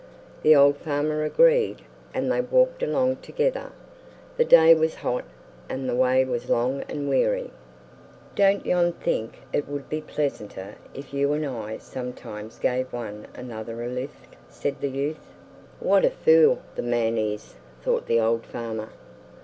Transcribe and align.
The 0.41 0.55
old 0.55 0.77
farmer 0.77 1.23
agreed, 1.23 1.83
and 2.11 2.31
they 2.31 2.41
walked 2.41 2.81
along 2.81 3.17
together. 3.17 3.71
The 4.35 4.45
day 4.45 4.73
was 4.73 4.95
hot, 4.95 5.25
and 5.69 5.87
the 5.87 5.93
way 5.93 6.25
was 6.25 6.49
long 6.49 6.81
and 6.89 7.07
weary. 7.07 7.51
"Don't 8.33 8.65
yon 8.65 8.93
think 8.93 9.41
it 9.53 9.67
would 9.67 9.89
be 9.89 10.01
pleasanter 10.01 10.73
if 10.95 11.13
you 11.13 11.33
and 11.33 11.45
I 11.45 11.77
sometimes 11.77 12.57
gave 12.57 12.91
one 12.91 13.27
another 13.35 13.83
a 13.83 13.89
lift?" 13.89 14.35
said 14.49 14.81
the 14.81 14.89
youth. 14.89 15.35
"What 15.79 16.03
a 16.03 16.09
fool 16.09 16.63
the 16.73 16.81
man 16.81 17.19
is!" 17.19 17.53
thought 17.83 18.07
the 18.07 18.19
old 18.19 18.43
farmer. 18.43 18.89